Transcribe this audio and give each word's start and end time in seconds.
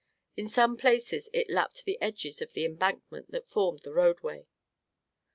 In 0.35 0.47
some 0.47 0.77
places 0.77 1.29
it 1.31 1.47
lapped 1.51 1.85
the 1.85 2.01
edges 2.01 2.41
of 2.41 2.53
the 2.53 2.65
embankment 2.65 3.29
that 3.29 3.47
formed 3.47 3.81
the 3.81 3.93
roadway. 3.93 4.47